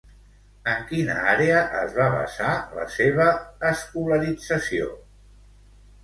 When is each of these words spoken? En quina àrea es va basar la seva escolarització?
En 0.69 0.79
quina 0.91 1.17
àrea 1.33 1.57
es 1.81 1.91
va 1.97 2.07
basar 2.13 2.53
la 2.77 2.85
seva 2.93 3.27
escolarització? 3.73 4.89